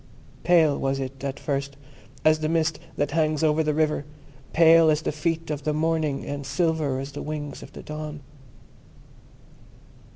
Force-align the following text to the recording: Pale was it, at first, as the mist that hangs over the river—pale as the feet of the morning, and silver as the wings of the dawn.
Pale 0.43 0.79
was 0.79 0.99
it, 0.99 1.23
at 1.23 1.39
first, 1.39 1.77
as 2.25 2.39
the 2.39 2.49
mist 2.49 2.79
that 2.97 3.11
hangs 3.11 3.43
over 3.43 3.61
the 3.61 3.75
river—pale 3.75 4.89
as 4.89 5.03
the 5.03 5.11
feet 5.11 5.51
of 5.51 5.61
the 5.61 5.73
morning, 5.75 6.25
and 6.25 6.43
silver 6.43 6.97
as 6.99 7.11
the 7.11 7.21
wings 7.21 7.61
of 7.61 7.73
the 7.73 7.83
dawn. 7.83 8.21